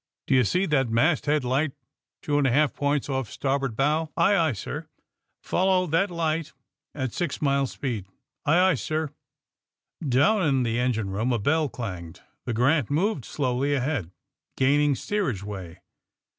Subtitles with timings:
[0.27, 1.73] *^Do you see that masthead light
[2.23, 6.53] two and a half points off starboard bowf" *^Aye, aye, sir." *' Follow that light
[6.95, 8.05] at six mile speed."
[8.47, 9.11] *^Aye, aye, sir."
[10.03, 12.21] Down in the engine room a bell clanged.
[12.45, 14.09] The '* Grant" moved slowly ahead,
[14.57, 15.81] gaining steerage way.